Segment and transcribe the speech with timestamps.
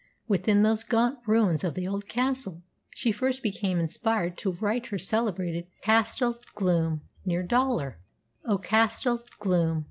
[0.27, 4.97] Within those gaunt ruins of the old castle she first became inspired to write her
[4.97, 7.99] celebrated "Castell Gloom," near Dollar:
[8.43, 9.79] Oh Castell Gloom!